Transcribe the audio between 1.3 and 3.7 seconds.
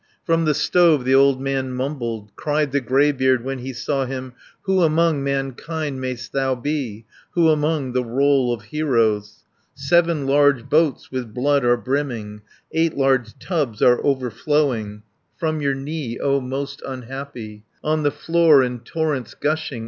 man mumbled, Cried the greybeard when